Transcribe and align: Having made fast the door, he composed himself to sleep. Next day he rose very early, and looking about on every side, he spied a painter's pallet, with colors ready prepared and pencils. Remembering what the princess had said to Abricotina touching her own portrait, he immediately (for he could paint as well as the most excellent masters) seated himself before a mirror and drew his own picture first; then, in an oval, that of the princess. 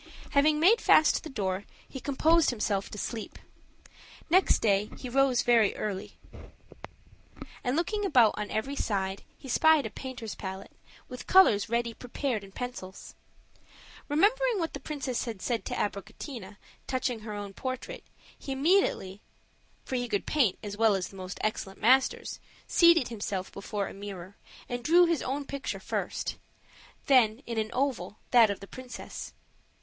Having 0.31 0.59
made 0.59 0.81
fast 0.81 1.23
the 1.23 1.29
door, 1.29 1.63
he 1.87 1.99
composed 1.99 2.49
himself 2.49 2.89
to 2.89 2.97
sleep. 2.97 3.37
Next 4.31 4.57
day 4.57 4.89
he 4.97 5.09
rose 5.09 5.43
very 5.43 5.75
early, 5.75 6.17
and 7.63 7.75
looking 7.75 8.03
about 8.03 8.33
on 8.35 8.49
every 8.49 8.75
side, 8.75 9.21
he 9.37 9.47
spied 9.47 9.85
a 9.85 9.91
painter's 9.91 10.33
pallet, 10.33 10.71
with 11.07 11.27
colors 11.27 11.69
ready 11.69 11.93
prepared 11.93 12.43
and 12.43 12.55
pencils. 12.55 13.13
Remembering 14.09 14.57
what 14.57 14.73
the 14.73 14.79
princess 14.79 15.25
had 15.25 15.39
said 15.39 15.65
to 15.65 15.75
Abricotina 15.75 16.57
touching 16.87 17.19
her 17.19 17.33
own 17.33 17.53
portrait, 17.53 18.03
he 18.35 18.53
immediately 18.53 19.21
(for 19.85 19.97
he 19.97 20.07
could 20.09 20.25
paint 20.25 20.57
as 20.63 20.75
well 20.75 20.95
as 20.95 21.09
the 21.09 21.15
most 21.15 21.37
excellent 21.41 21.79
masters) 21.79 22.39
seated 22.65 23.09
himself 23.09 23.51
before 23.51 23.87
a 23.87 23.93
mirror 23.93 24.35
and 24.67 24.83
drew 24.83 25.05
his 25.05 25.21
own 25.21 25.45
picture 25.45 25.79
first; 25.79 26.37
then, 27.05 27.43
in 27.45 27.59
an 27.59 27.69
oval, 27.71 28.17
that 28.31 28.49
of 28.49 28.61
the 28.61 28.65
princess. 28.67 29.33